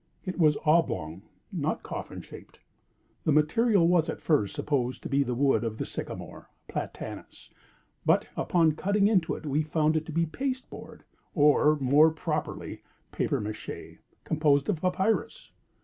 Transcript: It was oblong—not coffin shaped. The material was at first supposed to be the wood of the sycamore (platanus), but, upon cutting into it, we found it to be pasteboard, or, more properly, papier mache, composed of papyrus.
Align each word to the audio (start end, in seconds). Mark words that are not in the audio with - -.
It 0.25 0.39
was 0.39 0.57
oblong—not 0.65 1.83
coffin 1.83 2.21
shaped. 2.23 2.57
The 3.23 3.31
material 3.31 3.87
was 3.87 4.09
at 4.09 4.19
first 4.19 4.55
supposed 4.55 5.03
to 5.03 5.09
be 5.09 5.21
the 5.21 5.35
wood 5.35 5.63
of 5.63 5.77
the 5.77 5.85
sycamore 5.85 6.49
(platanus), 6.67 7.51
but, 8.03 8.25
upon 8.35 8.71
cutting 8.71 9.07
into 9.07 9.35
it, 9.35 9.45
we 9.45 9.61
found 9.61 9.95
it 9.95 10.07
to 10.07 10.11
be 10.11 10.25
pasteboard, 10.25 11.03
or, 11.35 11.77
more 11.79 12.09
properly, 12.09 12.81
papier 13.11 13.39
mache, 13.41 13.99
composed 14.23 14.69
of 14.69 14.77
papyrus. 14.81 15.51